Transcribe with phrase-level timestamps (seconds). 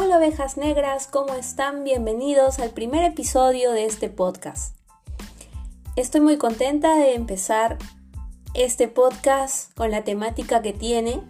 [0.00, 1.82] Hola ovejas negras, ¿cómo están?
[1.82, 4.76] Bienvenidos al primer episodio de este podcast.
[5.96, 7.78] Estoy muy contenta de empezar
[8.54, 11.20] este podcast con la temática que tiene.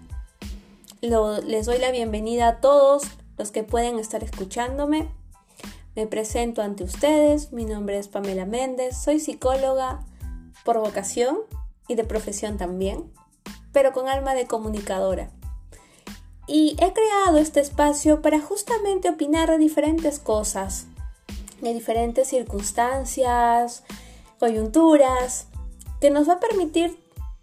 [1.01, 3.05] les doy la bienvenida a todos
[3.39, 5.09] los que pueden estar escuchándome.
[5.97, 10.05] Me presento ante ustedes, mi nombre es Pamela Méndez, soy psicóloga
[10.67, 11.39] por vocación
[11.89, 13.11] y de profesión también,
[13.73, 15.31] pero con alma de comunicadora
[16.49, 20.87] y he creado este espacio para justamente opinar de diferentes cosas,
[21.61, 23.85] de diferentes circunstancias,
[24.41, 25.47] coyunturas,
[26.01, 26.99] que nos va a permitir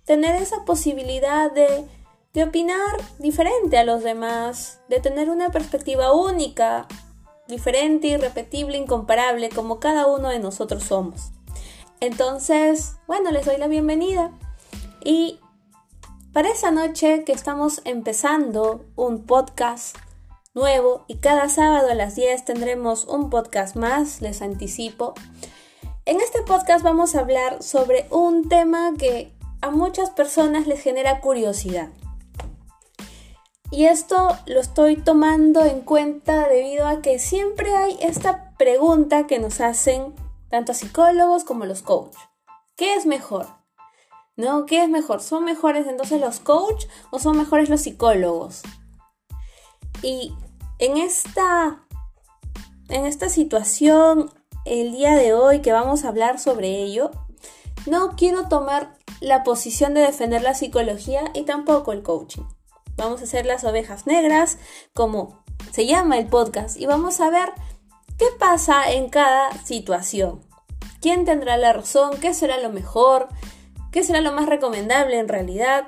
[0.05, 1.85] tener esa posibilidad de,
[2.33, 6.87] de opinar diferente a los demás, de tener una perspectiva única,
[7.47, 11.31] diferente, irrepetible, incomparable, como cada uno de nosotros somos.
[11.99, 14.31] Entonces, bueno, les doy la bienvenida
[15.03, 15.39] y
[16.35, 19.97] para esa noche que estamos empezando un podcast
[20.53, 25.13] nuevo y cada sábado a las 10 tendremos un podcast más, les anticipo.
[26.03, 31.21] En este podcast vamos a hablar sobre un tema que a muchas personas les genera
[31.21, 31.87] curiosidad.
[33.71, 39.39] Y esto lo estoy tomando en cuenta debido a que siempre hay esta pregunta que
[39.39, 40.13] nos hacen
[40.49, 42.19] tanto a psicólogos como los coaches.
[42.75, 43.47] ¿Qué es mejor?
[44.37, 44.65] ¿No?
[44.65, 45.21] ¿Qué es mejor?
[45.21, 48.63] ¿Son mejores entonces los coach o son mejores los psicólogos?
[50.01, 50.33] Y
[50.79, 51.85] en esta,
[52.89, 54.31] en esta situación,
[54.65, 57.11] el día de hoy que vamos a hablar sobre ello,
[57.85, 62.43] no quiero tomar la posición de defender la psicología y tampoco el coaching.
[62.97, 64.57] Vamos a hacer las ovejas negras,
[64.93, 67.49] como se llama el podcast, y vamos a ver
[68.17, 70.41] qué pasa en cada situación.
[71.01, 72.17] ¿Quién tendrá la razón?
[72.19, 73.29] ¿Qué será lo mejor?
[73.95, 75.87] ¿Qué será lo más recomendable en realidad?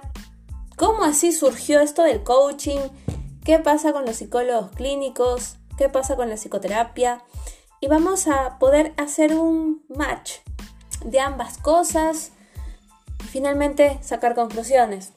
[0.78, 2.80] ¿Cómo así surgió esto del coaching?
[3.44, 5.58] ¿Qué pasa con los psicólogos clínicos?
[5.78, 7.22] ¿Qué pasa con la psicoterapia?
[7.82, 10.36] Y vamos a poder hacer un match
[11.04, 12.32] de ambas cosas
[13.26, 15.12] y finalmente sacar conclusiones.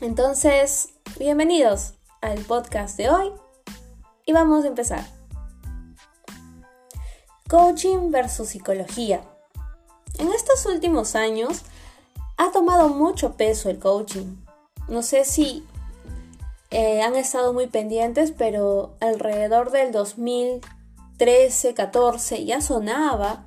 [0.00, 3.32] Entonces, bienvenidos al podcast de hoy
[4.26, 5.04] y vamos a empezar.
[7.48, 9.22] Coaching versus psicología.
[10.18, 11.62] En estos últimos años
[12.36, 14.36] ha tomado mucho peso el coaching.
[14.88, 15.64] No sé si
[16.70, 23.46] eh, han estado muy pendientes, pero alrededor del 2013-14 ya sonaba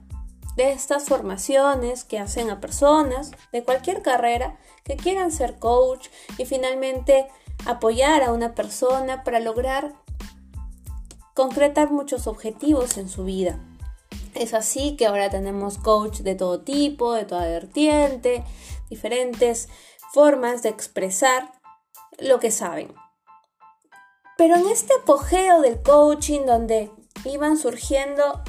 [0.55, 6.07] de estas formaciones que hacen a personas de cualquier carrera que quieran ser coach
[6.37, 7.27] y finalmente
[7.65, 9.93] apoyar a una persona para lograr
[11.33, 13.59] concretar muchos objetivos en su vida.
[14.35, 18.43] Es así que ahora tenemos coach de todo tipo, de toda vertiente,
[18.95, 19.67] diferentes
[20.13, 21.51] formas de expresar
[22.17, 22.95] lo que saben.
[24.37, 26.89] Pero en este apogeo del coaching donde
[27.25, 28.41] iban surgiendo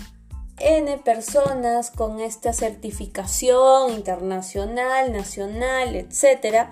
[0.58, 6.68] N personas con esta certificación internacional, nacional, etc.,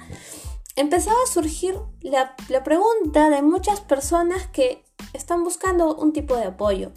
[0.76, 6.44] empezaba a surgir la, la pregunta de muchas personas que están buscando un tipo de
[6.44, 6.92] apoyo.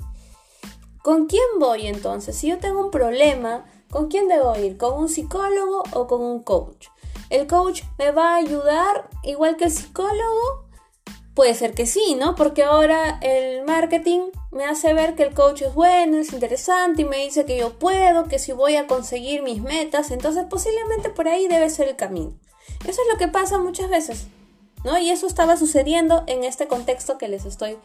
[1.01, 2.37] ¿Con quién voy entonces?
[2.37, 4.77] Si yo tengo un problema, ¿con quién debo ir?
[4.77, 6.87] ¿Con un psicólogo o con un coach?
[7.29, 10.65] ¿El coach me va a ayudar igual que el psicólogo?
[11.33, 12.35] Puede ser que sí, ¿no?
[12.35, 17.05] Porque ahora el marketing me hace ver que el coach es bueno, es interesante y
[17.05, 21.27] me dice que yo puedo, que si voy a conseguir mis metas, entonces posiblemente por
[21.27, 22.33] ahí debe ser el camino.
[22.87, 24.27] Eso es lo que pasa muchas veces,
[24.83, 24.97] ¿no?
[24.97, 27.77] Y eso estaba sucediendo en este contexto que les estoy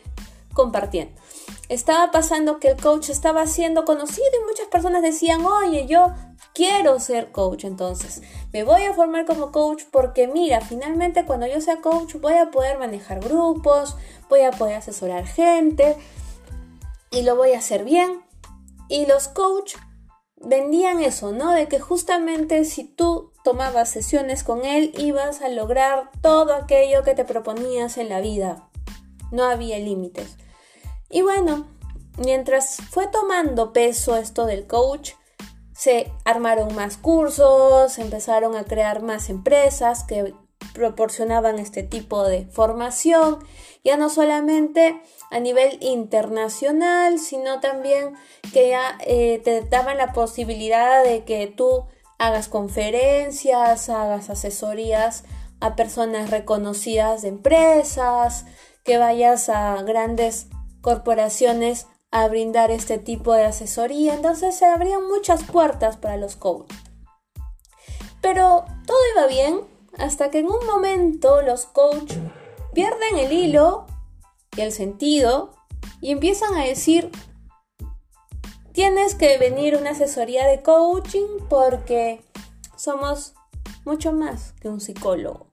[0.53, 1.21] compartiendo.
[1.69, 6.13] Estaba pasando que el coach estaba siendo conocido y muchas personas decían, oye, yo
[6.55, 11.61] quiero ser coach, entonces me voy a formar como coach porque mira, finalmente cuando yo
[11.61, 13.97] sea coach voy a poder manejar grupos,
[14.29, 15.97] voy a poder asesorar gente
[17.11, 18.23] y lo voy a hacer bien.
[18.89, 19.77] Y los coach
[20.37, 21.53] vendían eso, ¿no?
[21.53, 27.15] De que justamente si tú tomabas sesiones con él ibas a lograr todo aquello que
[27.15, 28.69] te proponías en la vida.
[29.31, 30.37] No había límites.
[31.13, 31.67] Y bueno,
[32.17, 35.13] mientras fue tomando peso esto del coach,
[35.75, 40.35] se armaron más cursos, empezaron a crear más empresas que
[40.73, 43.41] proporcionaban este tipo de formación,
[43.85, 48.15] ya no solamente a nivel internacional, sino también
[48.55, 51.85] que ya eh, te daban la posibilidad de que tú
[52.19, 55.25] hagas conferencias, hagas asesorías
[55.61, 58.47] a personas reconocidas de empresas,
[58.83, 60.49] que vayas a grandes
[60.83, 66.79] corporaciones a brindar este tipo de asesoría, entonces se abrían muchas puertas para los coaches.
[68.21, 69.61] Pero todo iba bien
[69.99, 72.19] hasta que en un momento los coaches
[72.75, 73.87] pierden el hilo
[74.57, 75.55] y el sentido
[76.03, 77.11] y empiezan a decir,
[78.73, 82.23] tienes que venir una asesoría de coaching porque
[82.77, 83.35] somos
[83.85, 85.47] mucho más que un psicólogo.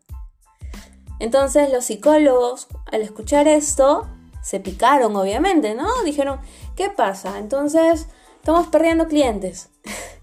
[1.20, 4.08] Entonces los psicólogos, al escuchar esto,
[4.42, 5.88] se picaron, obviamente, ¿no?
[6.04, 6.40] Dijeron,
[6.76, 7.40] ¿qué pasa?
[7.40, 9.70] Entonces, estamos perdiendo clientes.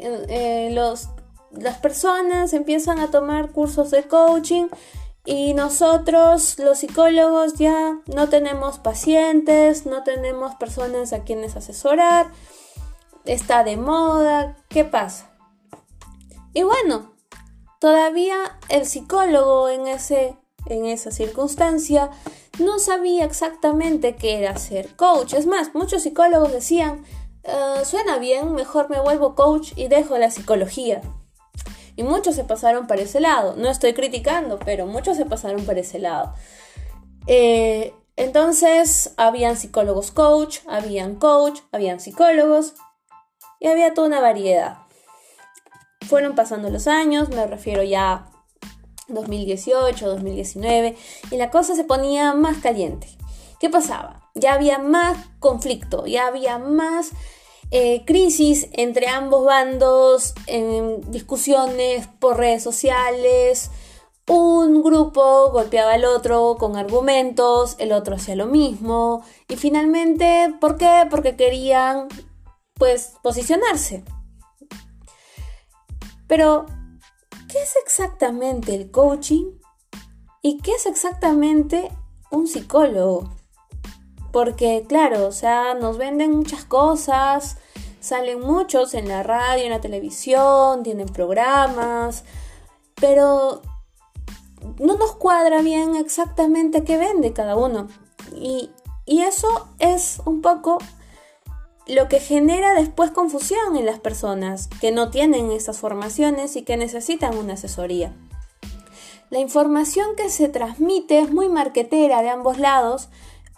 [0.00, 1.08] Eh, los,
[1.50, 4.68] las personas empiezan a tomar cursos de coaching
[5.24, 12.30] y nosotros, los psicólogos, ya no tenemos pacientes, no tenemos personas a quienes asesorar,
[13.24, 15.30] está de moda, ¿qué pasa?
[16.54, 17.12] Y bueno,
[17.78, 22.10] todavía el psicólogo en, ese, en esa circunstancia
[22.58, 25.34] no sabía exactamente qué era ser coach.
[25.34, 27.04] Es más, muchos psicólogos decían,
[27.46, 31.00] ah, suena bien, mejor me vuelvo coach y dejo la psicología.
[31.96, 33.56] Y muchos se pasaron para ese lado.
[33.56, 36.32] No estoy criticando, pero muchos se pasaron para ese lado.
[37.26, 42.74] Eh, entonces, habían psicólogos coach, habían coach, habían psicólogos
[43.60, 44.78] y había toda una variedad.
[46.08, 48.30] Fueron pasando los años, me refiero ya
[49.08, 50.96] 2018, 2019,
[51.30, 53.08] y la cosa se ponía más caliente.
[53.60, 54.30] ¿Qué pasaba?
[54.34, 57.12] Ya había más conflicto, ya había más
[57.70, 63.70] eh, crisis entre ambos bandos, en discusiones por redes sociales.
[64.26, 69.24] Un grupo golpeaba al otro con argumentos, el otro hacía lo mismo.
[69.48, 71.06] Y finalmente, ¿por qué?
[71.10, 72.08] Porque querían,
[72.74, 74.04] pues, posicionarse.
[76.26, 76.66] Pero,
[77.48, 79.46] ¿qué es exactamente el coaching?
[80.42, 81.90] ¿Y qué es exactamente
[82.30, 83.30] un psicólogo?
[84.32, 87.56] Porque claro, o sea, nos venden muchas cosas,
[88.00, 92.24] salen muchos en la radio, en la televisión, tienen programas,
[92.94, 93.62] pero
[94.78, 97.88] no nos cuadra bien exactamente qué vende cada uno.
[98.36, 98.70] Y,
[99.06, 100.78] y eso es un poco
[101.88, 106.76] lo que genera después confusión en las personas que no tienen esas formaciones y que
[106.76, 108.14] necesitan una asesoría.
[109.30, 113.08] La información que se transmite es muy marquetera de ambos lados,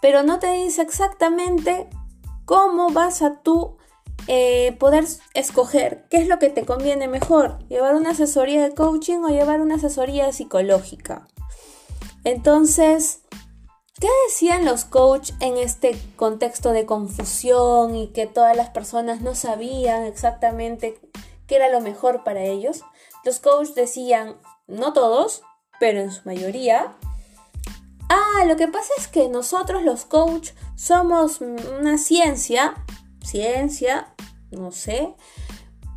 [0.01, 1.87] pero no te dice exactamente
[2.45, 3.77] cómo vas a tú
[4.27, 9.19] eh, poder escoger qué es lo que te conviene mejor, llevar una asesoría de coaching
[9.19, 11.27] o llevar una asesoría psicológica.
[12.23, 13.21] Entonces,
[14.01, 19.35] ¿qué decían los coaches en este contexto de confusión y que todas las personas no
[19.35, 20.99] sabían exactamente
[21.47, 22.81] qué era lo mejor para ellos?
[23.23, 24.35] Los coaches decían,
[24.67, 25.43] no todos,
[25.79, 26.97] pero en su mayoría,
[28.13, 32.73] Ah, lo que pasa es que nosotros los coach somos una ciencia,
[33.23, 34.13] ciencia,
[34.51, 35.15] no sé,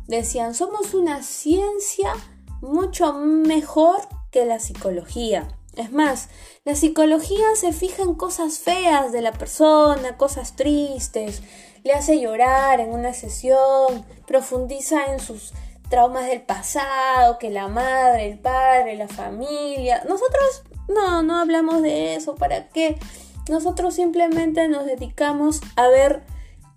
[0.07, 2.13] decían, somos una ciencia
[2.61, 3.97] mucho mejor
[4.31, 5.54] que la psicología.
[5.75, 6.29] Es más,
[6.63, 11.41] la psicología se fija en cosas feas de la persona, cosas tristes,
[11.83, 15.53] le hace llorar en una sesión, profundiza en sus
[15.89, 20.03] traumas del pasado, que la madre, el padre, la familia.
[20.07, 22.97] Nosotros no, no hablamos de eso, ¿para qué?
[23.49, 26.23] Nosotros simplemente nos dedicamos a ver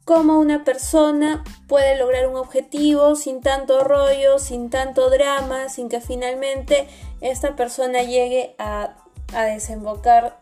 [0.04, 6.00] cómo una persona puede lograr un objetivo sin tanto rollo, sin tanto drama, sin que
[6.00, 6.88] finalmente
[7.20, 8.96] esta persona llegue a,
[9.34, 10.40] a desembocar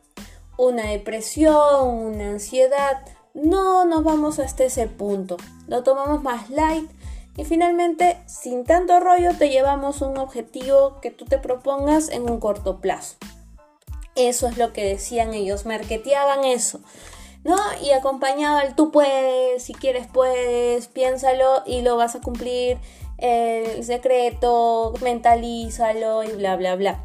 [0.57, 3.03] una depresión, una ansiedad.
[3.35, 5.37] No nos vamos hasta ese punto.
[5.69, 6.91] Lo tomamos más light
[7.37, 12.41] y finalmente, sin tanto rollo, te llevamos un objetivo que tú te propongas en un
[12.41, 13.17] corto plazo.
[14.15, 16.81] Eso es lo que decían ellos, marketeaban eso.
[17.45, 17.57] ¿No?
[17.81, 22.79] Y acompañado al tú puedes, si quieres puedes, piénsalo y lo vas a cumplir,
[23.19, 27.05] el secreto, mentalízalo y bla, bla, bla.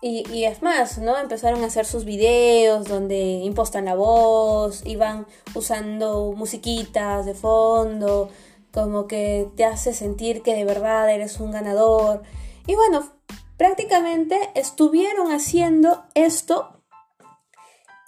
[0.00, 1.18] Y, y, es más, ¿no?
[1.18, 8.28] Empezaron a hacer sus videos donde impostan la voz, iban usando musiquitas de fondo,
[8.70, 12.22] como que te hace sentir que de verdad eres un ganador.
[12.66, 13.12] Y bueno,
[13.56, 16.82] prácticamente estuvieron haciendo esto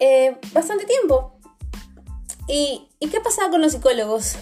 [0.00, 1.38] eh, bastante tiempo.
[2.46, 4.36] ¿Y, ¿Y qué pasaba con los psicólogos?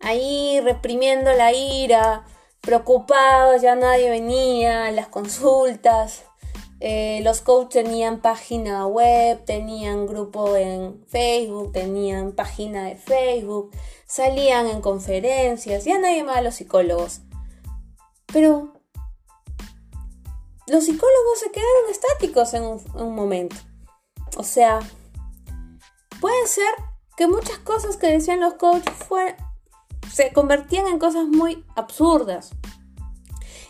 [0.00, 2.24] Ahí reprimiendo la ira,
[2.60, 6.24] preocupados, ya nadie venía, las consultas.
[6.80, 13.70] Eh, los coaches tenían página web, tenían grupo en Facebook, tenían página de Facebook,
[14.06, 17.20] salían en conferencias, ya nadie más a los psicólogos.
[18.26, 18.74] Pero
[20.66, 23.56] los psicólogos se quedaron estáticos en un, momento.
[24.36, 24.80] O sea,
[26.20, 26.74] puede ser
[27.16, 28.92] que muchas cosas que decían los coaches
[30.14, 32.52] se convertían en cosas muy absurdas.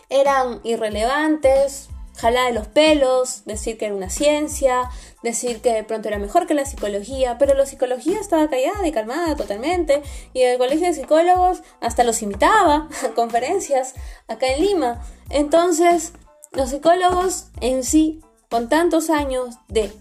[0.09, 4.91] Eran irrelevantes, jalada de los pelos, decir que era una ciencia,
[5.23, 8.91] decir que de pronto era mejor que la psicología, pero la psicología estaba callada y
[8.91, 13.95] calmada totalmente, y el colegio de psicólogos hasta los invitaba a conferencias
[14.27, 15.01] acá en Lima.
[15.31, 16.13] Entonces,
[16.51, 18.21] los psicólogos en sí,
[18.51, 19.91] con tantos años de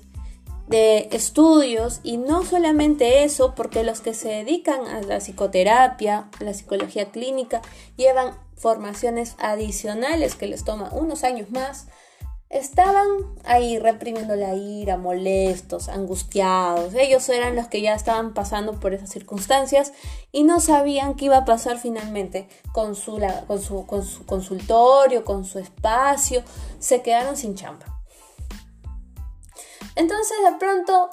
[0.66, 6.44] de estudios y no solamente eso, porque los que se dedican a la psicoterapia, a
[6.44, 7.60] la psicología clínica,
[7.96, 11.86] llevan formaciones adicionales que les toma unos años más,
[12.54, 13.08] estaban
[13.44, 16.94] ahí reprimiendo la ira, molestos, angustiados.
[16.94, 19.92] Ellos eran los que ya estaban pasando por esas circunstancias
[20.30, 25.24] y no sabían qué iba a pasar finalmente con su, con su, con su consultorio,
[25.24, 26.42] con su espacio.
[26.78, 27.93] Se quedaron sin chamba.
[29.96, 31.10] Entonces de pronto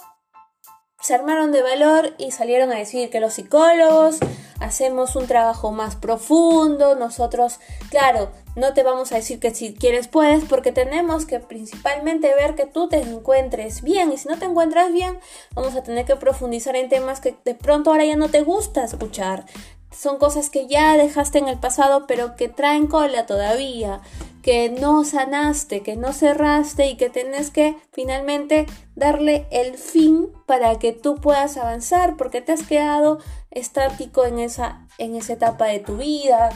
[1.01, 4.19] se armaron de valor y salieron a decir que los psicólogos
[4.59, 7.59] hacemos un trabajo más profundo, nosotros,
[7.89, 12.53] claro, no te vamos a decir que si quieres puedes, porque tenemos que principalmente ver
[12.53, 15.19] que tú te encuentres bien y si no te encuentras bien,
[15.55, 18.83] vamos a tener que profundizar en temas que de pronto ahora ya no te gusta
[18.83, 19.45] escuchar.
[19.91, 24.01] Son cosas que ya dejaste en el pasado, pero que traen cola todavía
[24.41, 30.79] que no sanaste, que no cerraste y que tenés que finalmente darle el fin para
[30.79, 33.19] que tú puedas avanzar porque te has quedado
[33.51, 36.49] estático en esa, en esa etapa de tu vida,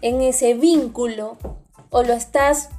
[0.00, 1.36] en ese vínculo
[1.90, 2.70] o lo estás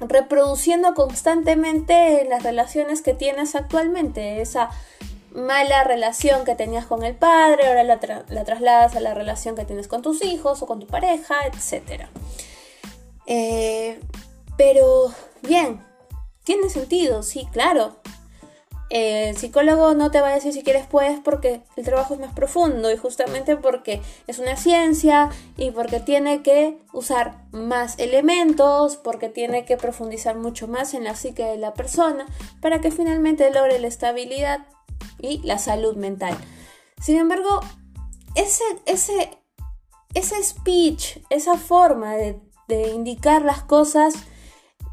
[0.00, 4.70] reproduciendo constantemente en las relaciones que tienes actualmente, esa
[5.32, 9.64] mala relación que tenías con el padre, ahora la, la trasladas a la relación que
[9.64, 12.10] tienes con tus hijos o con tu pareja, etcétera.
[13.30, 14.00] Eh,
[14.56, 15.80] pero, bien,
[16.44, 18.00] tiene sentido, sí, claro.
[18.88, 22.32] el psicólogo no te va a decir si quieres puedes porque el trabajo es más
[22.32, 29.28] profundo y justamente porque es una ciencia y porque tiene que usar más elementos, porque
[29.28, 32.24] tiene que profundizar mucho más en la psique de la persona
[32.62, 34.66] para que finalmente logre la estabilidad
[35.20, 36.34] y la salud mental.
[36.98, 37.60] Sin embargo,
[38.34, 39.38] ese, ese,
[40.14, 44.14] ese speech, esa forma de de indicar las cosas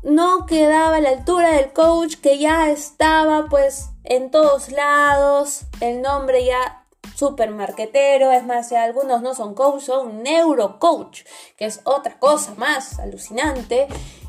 [0.06, 6.02] no quedaba a la altura del coach que ya estaba pues en todos lados, el
[6.02, 11.24] nombre ya super marquetero, es más, ya algunos no son coach, son neurocoach,
[11.58, 13.88] que es otra cosa más alucinante,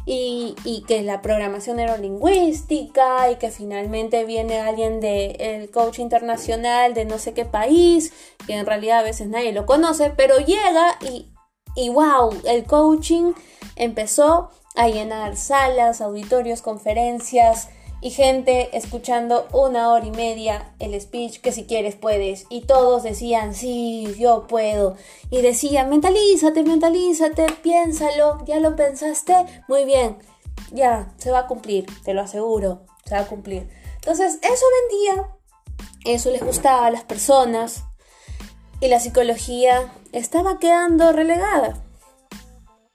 [0.09, 7.05] y, y, que la programación neurolingüística, y que finalmente viene alguien del coach internacional de
[7.05, 8.13] no sé qué país,
[8.47, 11.27] que en realidad a veces nadie lo conoce, pero llega y
[11.77, 13.35] y wow, el coaching
[13.77, 17.69] empezó a llenar salas, auditorios, conferencias
[18.01, 22.47] y gente escuchando una hora y media el speech que si quieres puedes.
[22.51, 24.97] Y todos decían, sí, yo puedo.
[25.31, 29.35] Y decían, mentalízate, mentalízate, piénsalo, ya lo pensaste,
[29.69, 30.19] muy bien,
[30.73, 33.69] ya, se va a cumplir, te lo aseguro, se va a cumplir.
[33.97, 35.29] Entonces, eso vendía,
[36.05, 37.86] eso les gustaba a las personas
[38.81, 41.77] y la psicología estaba quedando relegada.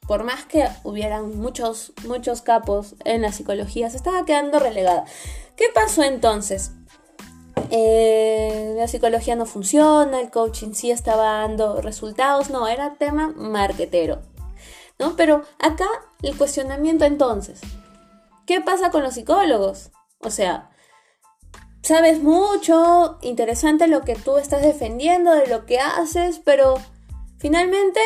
[0.07, 5.05] Por más que hubieran muchos, muchos capos en la psicología, se estaba quedando relegada.
[5.55, 6.71] ¿Qué pasó entonces?
[7.69, 14.21] Eh, la psicología no funciona, el coaching sí estaba dando resultados, no, era tema marquetero.
[14.99, 15.15] ¿no?
[15.15, 15.87] Pero acá
[16.21, 17.61] el cuestionamiento entonces,
[18.45, 19.91] ¿qué pasa con los psicólogos?
[20.19, 20.70] O sea,
[21.81, 26.75] sabes mucho, interesante lo que tú estás defendiendo, de lo que haces, pero
[27.37, 27.99] finalmente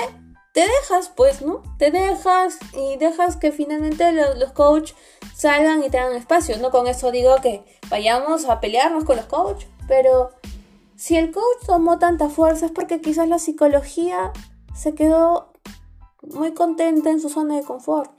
[0.54, 1.62] te dejas, pues, ¿no?
[1.78, 4.96] Te dejas y dejas que finalmente los, los coaches
[5.36, 6.58] salgan y te espacio.
[6.58, 10.32] No con eso digo que vayamos a pelearnos con los coaches, pero
[10.96, 14.32] si el coach tomó tanta fuerza es porque quizás la psicología
[14.74, 15.52] se quedó
[16.22, 18.12] muy contenta en su zona de confort.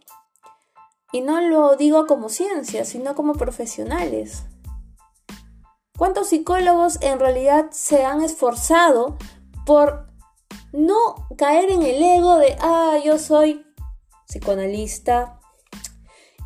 [1.12, 4.42] Y no lo digo como ciencia, sino como profesionales.
[5.96, 9.16] ¿Cuántos psicólogos en realidad se han esforzado
[9.64, 10.06] por
[10.72, 13.66] no caer en el ego de, ah, yo soy
[14.26, 15.40] psicoanalista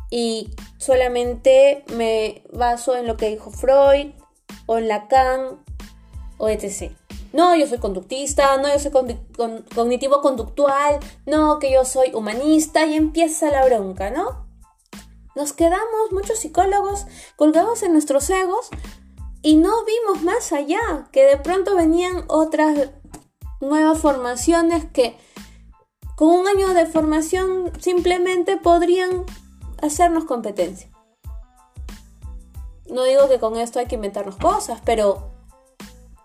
[0.09, 4.11] y solamente me baso en lo que dijo Freud
[4.67, 5.59] o Lacan
[6.37, 6.93] o etc.
[7.33, 8.91] No, yo soy conductista, no, yo soy
[9.73, 14.47] cognitivo conductual, no, que yo soy humanista y empieza la bronca, ¿no?
[15.35, 17.05] Nos quedamos, muchos psicólogos,
[17.37, 18.69] colgados en nuestros egos
[19.41, 22.89] y no vimos más allá, que de pronto venían otras
[23.59, 25.17] nuevas formaciones que
[26.15, 29.25] con un año de formación simplemente podrían
[29.81, 30.89] hacernos competencia.
[32.89, 35.31] No digo que con esto hay que inventarnos cosas, pero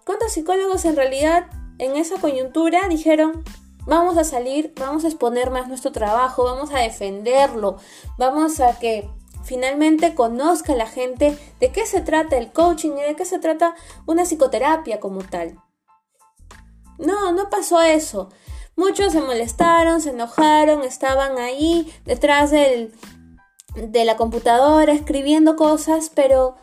[0.04, 1.46] ¿cuántos psicólogos en realidad
[1.78, 3.44] en esa coyuntura dijeron,
[3.86, 7.76] vamos a salir, vamos a exponer más nuestro trabajo, vamos a defenderlo,
[8.18, 9.08] vamos a que
[9.46, 13.76] finalmente conozca la gente de qué se trata el coaching y de qué se trata
[14.04, 15.62] una psicoterapia como tal.
[16.98, 18.28] No, no pasó eso.
[18.74, 22.92] Muchos se molestaron, se enojaron, estaban ahí detrás del,
[23.74, 26.56] de la computadora escribiendo cosas, pero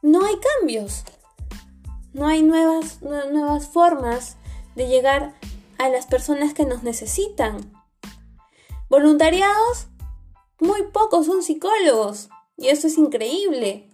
[0.00, 1.04] no hay cambios.
[2.12, 4.36] No hay nuevas, nuevas formas
[4.76, 5.34] de llegar
[5.78, 7.72] a las personas que nos necesitan.
[8.88, 9.88] Voluntariados,
[10.62, 12.30] muy pocos son psicólogos.
[12.56, 13.90] Y eso es increíble.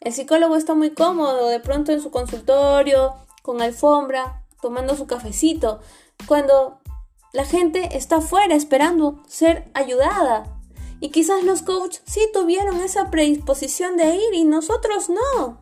[0.00, 5.80] El psicólogo está muy cómodo, de pronto en su consultorio, con alfombra, tomando su cafecito,
[6.26, 6.78] cuando
[7.32, 10.60] la gente está afuera esperando ser ayudada.
[11.00, 15.58] Y quizás los coaches sí tuvieron esa predisposición de ir y nosotros no.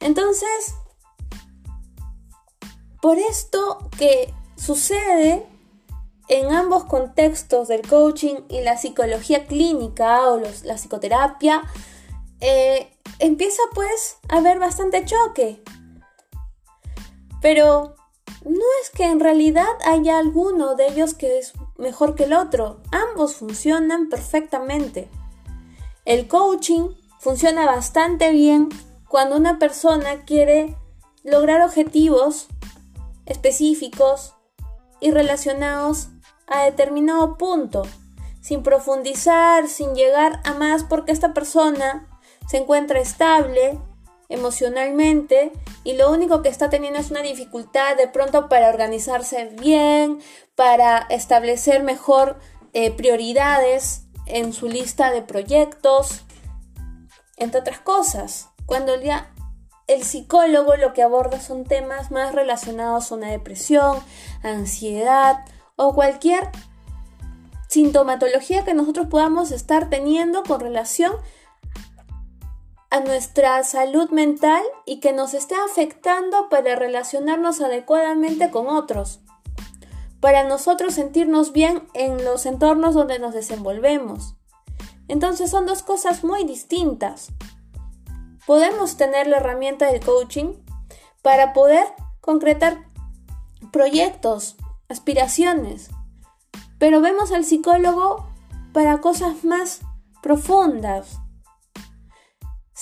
[0.00, 0.74] Entonces,
[3.00, 5.46] por esto que sucede
[6.32, 11.62] en ambos contextos del coaching y la psicología clínica o la psicoterapia,
[12.40, 15.62] eh, empieza pues a haber bastante choque.
[17.42, 17.96] Pero
[18.46, 22.80] no es que en realidad haya alguno de ellos que es mejor que el otro,
[22.92, 25.10] ambos funcionan perfectamente.
[26.06, 28.70] El coaching funciona bastante bien
[29.06, 30.78] cuando una persona quiere
[31.24, 32.48] lograr objetivos
[33.26, 34.32] específicos
[34.98, 36.08] y relacionados
[36.46, 37.82] a determinado punto,
[38.40, 42.08] sin profundizar, sin llegar a más porque esta persona
[42.48, 43.78] se encuentra estable
[44.28, 45.52] emocionalmente
[45.84, 50.20] y lo único que está teniendo es una dificultad de pronto para organizarse bien,
[50.56, 52.38] para establecer mejor
[52.72, 56.22] eh, prioridades en su lista de proyectos,
[57.36, 58.48] entre otras cosas.
[58.66, 58.94] Cuando
[59.86, 63.98] el psicólogo lo que aborda son temas más relacionados a una depresión,
[64.42, 65.44] ansiedad
[65.82, 66.48] o cualquier
[67.68, 71.12] sintomatología que nosotros podamos estar teniendo con relación
[72.90, 79.20] a nuestra salud mental y que nos esté afectando para relacionarnos adecuadamente con otros,
[80.20, 84.36] para nosotros sentirnos bien en los entornos donde nos desenvolvemos.
[85.08, 87.32] Entonces son dos cosas muy distintas.
[88.46, 90.54] Podemos tener la herramienta del coaching
[91.22, 91.86] para poder
[92.20, 92.84] concretar
[93.72, 94.56] proyectos,
[94.92, 95.90] aspiraciones,
[96.78, 98.28] pero vemos al psicólogo
[98.72, 99.80] para cosas más
[100.22, 101.22] profundas,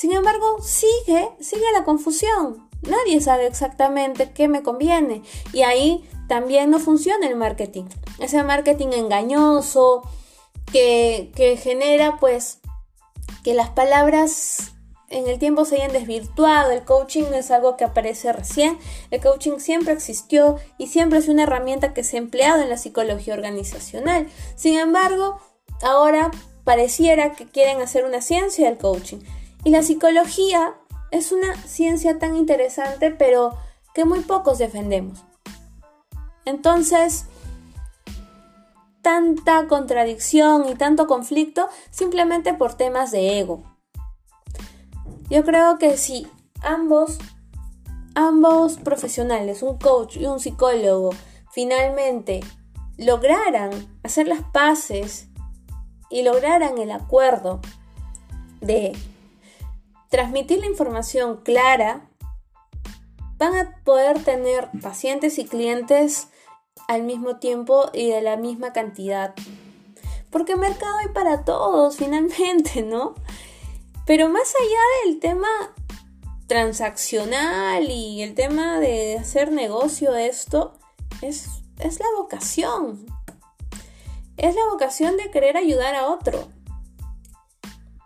[0.00, 2.70] sin embargo, sigue, sigue la confusión.
[2.80, 5.22] Nadie sabe exactamente qué me conviene.
[5.52, 7.84] Y ahí también no funciona el marketing.
[8.18, 10.00] Ese marketing engañoso
[10.72, 12.60] que, que genera pues
[13.44, 14.72] que las palabras
[15.10, 16.70] en el tiempo se hayan desvirtuado.
[16.70, 18.78] El coaching no es algo que aparece recién.
[19.10, 22.78] El coaching siempre existió y siempre es una herramienta que se ha empleado en la
[22.78, 24.28] psicología organizacional.
[24.54, 25.40] Sin embargo,
[25.82, 26.30] ahora
[26.64, 29.18] pareciera que quieren hacer una ciencia del coaching.
[29.64, 30.74] Y la psicología
[31.10, 33.56] es una ciencia tan interesante, pero
[33.94, 35.24] que muy pocos defendemos.
[36.44, 37.24] Entonces,
[39.02, 43.64] tanta contradicción y tanto conflicto simplemente por temas de ego.
[45.30, 46.26] Yo creo que si
[46.60, 47.18] ambos,
[48.14, 51.10] ambos profesionales, un coach y un psicólogo,
[51.52, 52.40] finalmente
[52.96, 53.70] lograran
[54.02, 55.28] hacer las paces
[56.10, 57.60] y lograran el acuerdo
[58.60, 58.92] de
[60.08, 62.10] transmitir la información clara,
[63.38, 66.28] van a poder tener pacientes y clientes
[66.88, 69.34] al mismo tiempo y de la misma cantidad.
[70.30, 73.14] Porque mercado hay para todos, finalmente, ¿no?
[74.10, 75.46] Pero más allá del tema
[76.48, 80.72] transaccional y el tema de hacer negocio esto,
[81.22, 81.46] es,
[81.78, 83.06] es la vocación.
[84.36, 86.48] Es la vocación de querer ayudar a otro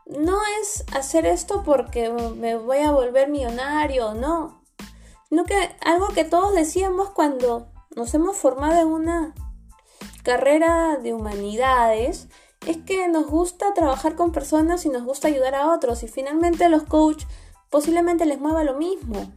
[0.06, 4.62] no es hacer esto porque me voy a volver millonario, no.
[5.30, 9.34] Sino que algo que todos decíamos cuando nos hemos formado en una
[10.22, 12.28] carrera de humanidades
[12.66, 16.68] es que nos gusta trabajar con personas y nos gusta ayudar a otros y finalmente
[16.68, 17.24] los coach
[17.70, 19.30] posiblemente les mueva lo mismo.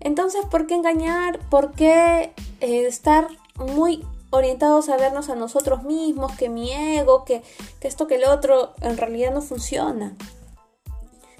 [0.00, 1.38] Entonces, ¿por qué engañar?
[1.48, 7.42] ¿Por qué eh, estar muy orientados a vernos a nosotros mismos, que mi ego, que,
[7.80, 10.14] que esto, que el otro, en realidad no funciona.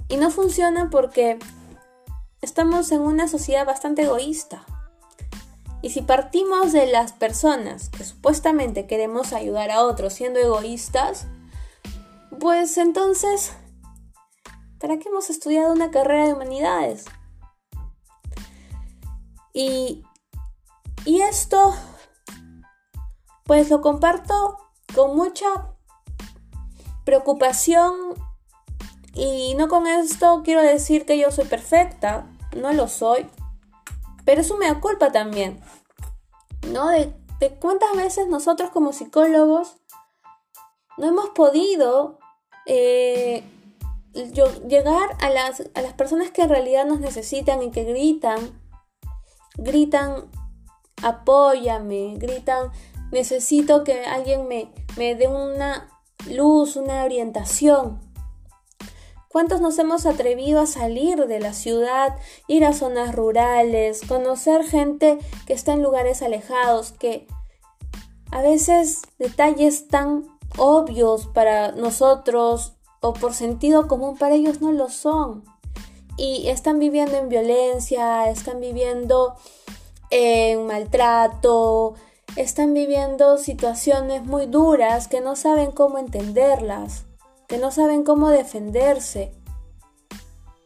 [0.09, 1.38] Y no funciona porque
[2.40, 4.64] estamos en una sociedad bastante egoísta.
[5.87, 11.29] Y si partimos de las personas que supuestamente queremos ayudar a otros siendo egoístas,
[12.40, 13.53] pues entonces,
[14.81, 17.05] ¿para qué hemos estudiado una carrera de humanidades?
[19.53, 20.03] Y,
[21.05, 21.72] y esto
[23.44, 24.59] pues lo comparto
[24.92, 25.46] con mucha
[27.05, 27.94] preocupación
[29.14, 33.31] y no con esto quiero decir que yo soy perfecta, no lo soy,
[34.27, 35.61] pero me da culpa también,
[36.72, 36.88] ¿no?
[36.88, 37.12] De,
[37.61, 39.76] cuántas veces nosotros como psicólogos
[40.96, 42.18] no hemos podido
[42.64, 43.44] eh,
[44.66, 48.59] llegar a las, a las personas que en realidad nos necesitan y que gritan,
[49.57, 50.31] gritan,
[51.02, 52.70] apóyame, gritan,
[53.12, 55.90] necesito que alguien me, me dé una
[56.31, 58.06] luz, una orientación.
[59.37, 62.16] ¿Cuántos nos hemos atrevido a salir de la ciudad,
[62.49, 67.27] ir a zonas rurales, conocer gente que está en lugares alejados, que
[68.31, 70.25] a veces detalles tan
[70.57, 75.44] obvios para nosotros o por sentido común para ellos no lo son?
[76.16, 79.35] Y están viviendo en violencia, están viviendo
[80.09, 81.92] en maltrato,
[82.37, 87.06] están viviendo situaciones muy duras que no saben cómo entenderlas,
[87.48, 89.32] que no saben cómo defenderse.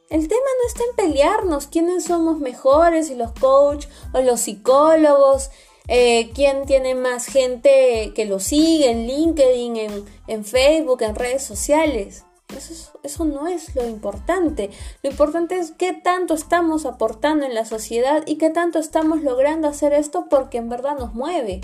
[0.09, 5.51] El tema no está en pelearnos quiénes somos mejores, si los coaches o los psicólogos,
[5.87, 11.45] eh, quién tiene más gente que lo sigue en LinkedIn, en, en Facebook, en redes
[11.45, 12.25] sociales.
[12.57, 14.71] Eso, eso, no es lo importante.
[15.05, 19.69] Lo importante es qué tanto estamos aportando en la sociedad y qué tanto estamos logrando
[19.69, 21.61] hacer esto porque en verdad nos mueve.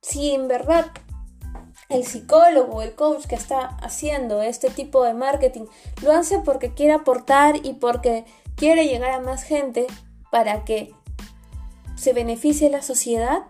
[0.00, 0.92] Si en verdad
[1.92, 5.66] el psicólogo, el coach que está haciendo este tipo de marketing
[6.02, 8.24] lo hace porque quiere aportar y porque
[8.56, 9.86] quiere llegar a más gente
[10.30, 10.94] para que
[11.96, 13.42] se beneficie la sociedad,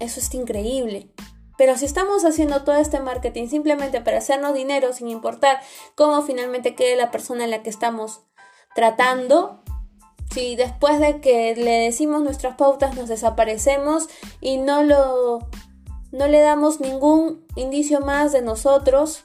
[0.00, 1.10] eso es increíble.
[1.56, 5.60] Pero si estamos haciendo todo este marketing simplemente para hacernos dinero sin importar
[5.94, 8.22] cómo finalmente quede la persona en la que estamos
[8.74, 9.62] tratando,
[10.32, 14.08] si después de que le decimos nuestras pautas nos desaparecemos
[14.40, 15.40] y no lo
[16.12, 19.24] no le damos ningún indicio más de nosotros,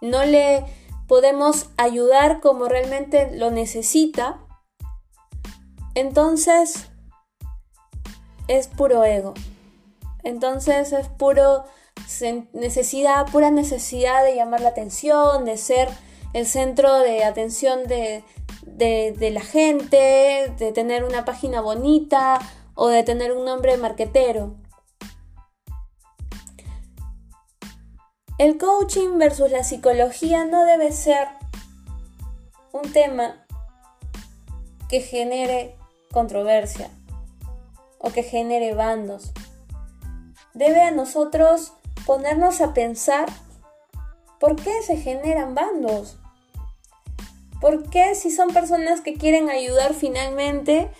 [0.00, 0.64] no le
[1.06, 4.40] podemos ayudar como realmente lo necesita,
[5.94, 6.88] entonces
[8.46, 9.34] es puro ego.
[10.24, 11.64] Entonces es puro
[12.52, 15.88] necesidad, pura necesidad de llamar la atención, de ser
[16.32, 18.24] el centro de atención de,
[18.66, 22.38] de, la gente, de tener una página bonita
[22.74, 24.54] o de tener un nombre marquetero.
[28.38, 31.26] El coaching versus la psicología no debe ser
[32.72, 33.44] un tema
[34.88, 35.76] que genere
[36.12, 36.88] controversia
[37.98, 39.32] o que genere bandos
[40.54, 41.72] debe a nosotros
[42.06, 43.28] ponernos a pensar
[44.38, 46.16] por qué se generan bandos.
[47.60, 50.90] ¿Por qué si son personas que quieren ayudar finalmente,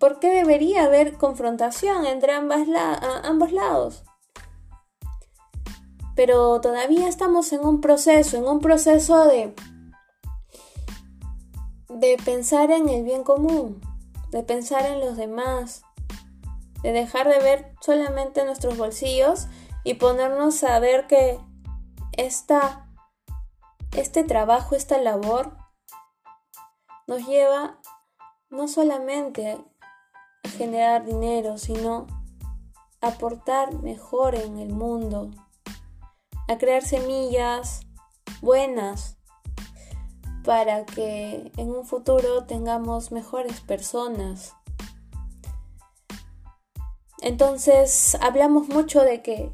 [0.00, 4.02] por qué debería haber confrontación entre ambos lados?
[6.14, 9.54] Pero todavía estamos en un proceso, en un proceso de,
[11.88, 13.80] de pensar en el bien común,
[14.30, 15.82] de pensar en los demás,
[16.82, 19.46] de dejar de ver solamente nuestros bolsillos
[19.84, 21.38] y ponernos a ver que
[22.12, 22.88] esta,
[23.96, 25.56] este trabajo, esta labor,
[27.06, 27.78] nos lleva
[28.50, 29.58] no solamente
[30.44, 32.06] a generar dinero, sino
[33.00, 35.30] aportar mejor en el mundo,
[36.52, 37.80] a crear semillas
[38.40, 39.16] buenas
[40.44, 44.54] para que en un futuro tengamos mejores personas
[47.22, 49.52] entonces, hablamos mucho de que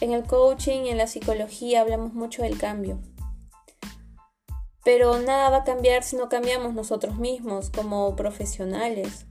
[0.00, 2.98] en el coaching, en la psicología, hablamos mucho del cambio.
[4.82, 9.26] Pero nada va a cambiar si no cambiamos nosotros mismos como profesionales.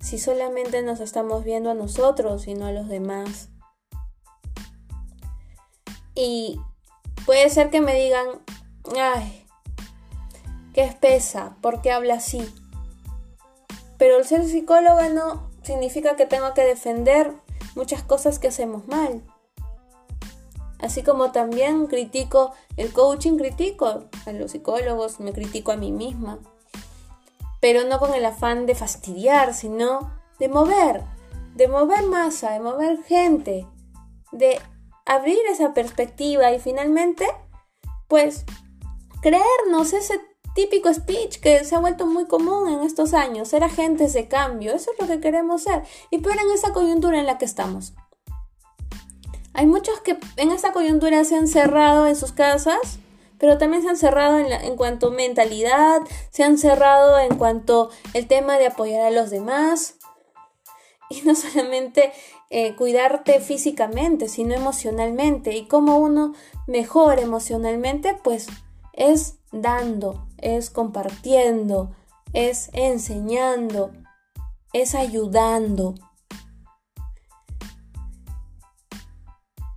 [0.00, 3.48] Si solamente nos estamos viendo a nosotros y no a los demás.
[6.14, 6.60] Y
[7.26, 8.26] puede ser que me digan,
[8.98, 9.46] ay,
[10.74, 12.52] qué espesa, ¿por qué habla así?
[13.98, 17.32] Pero el ser psicóloga no, significa que tengo que defender
[17.74, 19.22] muchas cosas que hacemos mal.
[20.80, 26.40] Así como también critico el coaching, critico a los psicólogos, me critico a mí misma.
[27.60, 31.04] Pero no con el afán de fastidiar, sino de mover,
[31.54, 33.68] de mover masa, de mover gente,
[34.32, 34.60] de
[35.06, 37.26] abrir esa perspectiva y finalmente,
[38.08, 38.44] pues,
[39.20, 40.20] creernos ese
[40.54, 44.74] típico speech que se ha vuelto muy común en estos años, ser agentes de cambio,
[44.74, 47.94] eso es lo que queremos ser, y peor en esa coyuntura en la que estamos.
[49.54, 52.98] Hay muchos que en esta coyuntura se han cerrado en sus casas,
[53.38, 58.26] pero también se han cerrado en, en cuanto mentalidad, se han cerrado en cuanto el
[58.28, 59.96] tema de apoyar a los demás,
[61.08, 62.12] y no solamente
[62.54, 65.56] eh, cuidarte físicamente, sino emocionalmente.
[65.56, 66.34] Y cómo uno
[66.66, 68.46] mejora emocionalmente, pues
[68.92, 71.92] es dando, es compartiendo,
[72.34, 73.92] es enseñando,
[74.74, 75.94] es ayudando.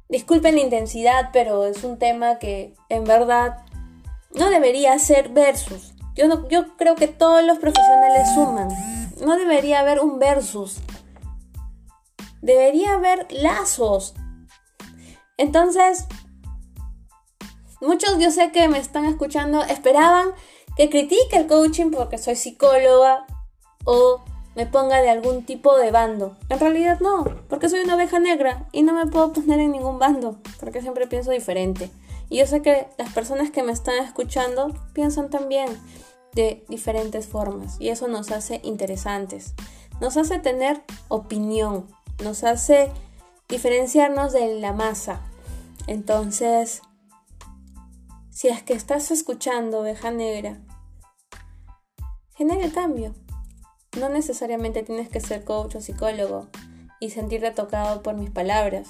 [0.10, 3.64] Disculpen la intensidad, pero es un tema que en verdad
[4.34, 5.94] no debería ser versus.
[6.14, 8.68] Yo, yo creo que todos los profesionales suman.
[9.26, 10.82] No debería haber un versus.
[12.46, 14.14] Debería haber lazos.
[15.36, 16.06] Entonces,
[17.82, 20.30] muchos yo sé que me están escuchando esperaban
[20.78, 23.26] que critique el coaching porque soy psicóloga
[23.84, 26.38] o me ponga de algún tipo de bando.
[26.50, 29.98] En realidad no, porque soy una oveja negra y no me puedo poner en ningún
[29.98, 31.90] bando, porque siempre pienso diferente.
[32.30, 35.68] Y yo sé que las personas que me están escuchando piensan también
[36.34, 39.56] de diferentes formas y eso nos hace interesantes.
[40.00, 41.88] Nos hace tener opinión,
[42.24, 42.92] nos hace
[43.50, 45.22] diferenciarnos de la masa.
[45.88, 46.82] Entonces,
[48.32, 50.60] si es que estás escuchando oveja negra,
[52.36, 53.16] genera el cambio.
[54.00, 56.48] No necesariamente tienes que ser coach o psicólogo
[57.00, 58.90] y sentirte tocado por mis palabras.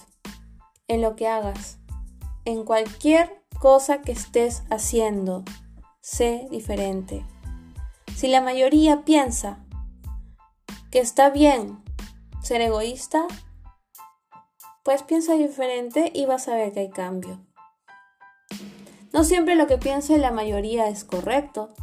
[0.87, 1.77] En lo que hagas,
[2.45, 5.43] en cualquier cosa que estés haciendo,
[6.01, 7.25] sé diferente.
[8.15, 9.59] Si la mayoría piensa
[10.91, 11.84] que está bien
[12.45, 13.25] ser egoísta,
[14.83, 17.43] pues piensa diferente y vas a ver que hay cambio.
[19.11, 21.73] No siempre lo que piensa la mayoría es correcto,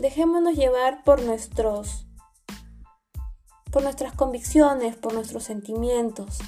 [0.00, 2.06] Dejémonos llevar por nuestros
[3.70, 6.38] por nuestras convicciones, por nuestros sentimientos,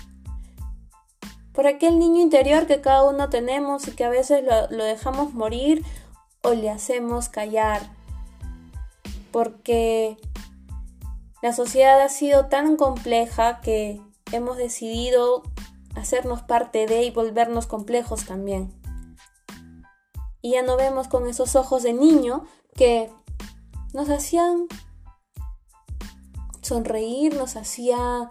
[1.52, 5.34] por aquel niño interior que cada uno tenemos y que a veces lo, lo dejamos
[5.34, 5.84] morir
[6.42, 7.82] o le hacemos callar,
[9.30, 10.16] porque
[11.42, 14.00] la sociedad ha sido tan compleja que
[14.30, 15.42] hemos decidido
[15.96, 18.72] hacernos parte de y volvernos complejos también.
[20.40, 22.44] Y ya no vemos con esos ojos de niño
[22.76, 23.12] que
[23.92, 24.66] nos hacían
[26.62, 28.30] sonreír, nos hacía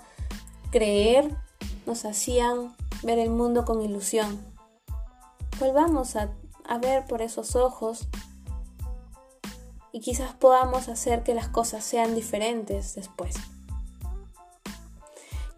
[0.71, 1.37] creer,
[1.85, 4.39] nos hacían ver el mundo con ilusión.
[5.59, 6.29] Volvamos a
[6.79, 8.07] ver por esos ojos
[9.91, 13.35] y quizás podamos hacer que las cosas sean diferentes después.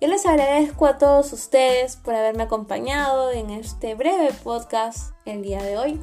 [0.02, 5.64] Yo les agradezco a todos ustedes por haberme acompañado en este breve podcast el día
[5.64, 6.02] de hoy.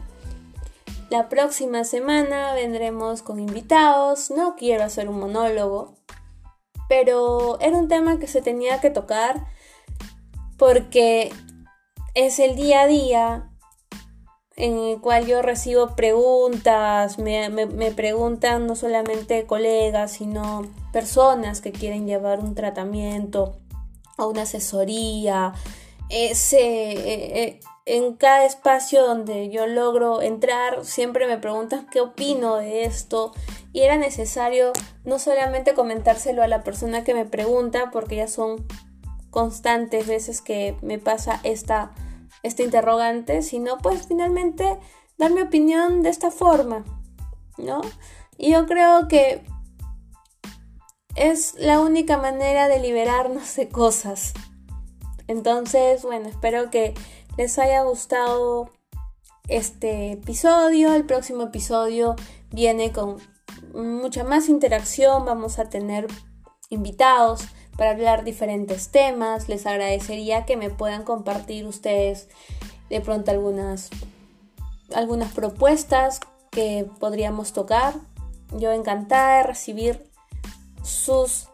[1.11, 4.31] La próxima semana vendremos con invitados.
[4.31, 5.97] No quiero hacer un monólogo,
[6.89, 9.45] pero era un tema que se tenía que tocar
[10.57, 11.33] porque
[12.15, 13.50] es el día a día
[14.61, 17.51] en el cual yo recibo preguntas, me,
[17.97, 23.57] preguntan no solamente colegas, sino personas que quieren llevar un tratamiento
[24.19, 25.55] o una asesoría.
[26.11, 32.57] Ese, eh, eh, en cada espacio donde yo logro entrar, siempre me preguntan qué opino
[32.57, 33.33] de esto.
[33.73, 34.73] Y era necesario
[35.05, 38.67] no solamente comentárselo a la persona que me pregunta, porque ya son
[39.31, 41.93] constantes veces que me pasa esta,
[42.43, 44.79] este interrogante, sino pues finalmente
[45.19, 46.85] dar mi opinión de esta forma,
[47.59, 47.81] ¿no?
[48.39, 49.43] Y yo creo que
[51.15, 54.33] es la única manera de liberarnos de cosas.
[55.27, 56.95] Entonces, bueno, espero que
[57.37, 58.71] les haya gustado
[59.49, 60.95] este episodio.
[60.95, 62.17] El próximo episodio
[62.51, 63.19] viene con
[63.75, 65.25] mucha más interacción.
[65.25, 66.07] Vamos a tener
[66.71, 67.45] invitados
[67.81, 69.49] para hablar diferentes temas.
[69.49, 72.29] Les agradecería que me puedan compartir ustedes
[72.91, 73.89] de pronto algunas,
[74.95, 77.95] algunas propuestas que podríamos tocar.
[78.55, 80.11] Yo encantada de recibir
[80.83, 81.49] sus,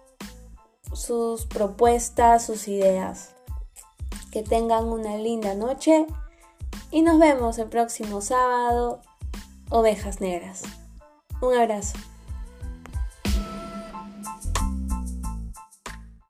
[0.92, 3.30] sus propuestas, sus ideas.
[4.32, 6.08] Que tengan una linda noche
[6.90, 9.00] y nos vemos el próximo sábado,
[9.70, 10.64] Ovejas Negras.
[11.40, 11.96] Un abrazo.